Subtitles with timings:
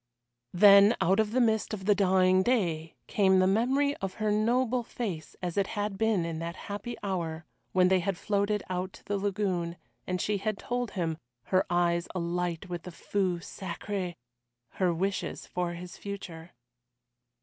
[0.55, 4.81] Then out of the mist of the dying day came the memory of her noble
[4.81, 9.05] face as it had been in that happy hour when they had floated out to
[9.05, 9.77] the lagoon,
[10.07, 14.15] and she had told him her eyes alight with the feu sacré
[14.69, 16.51] her wishes for his future.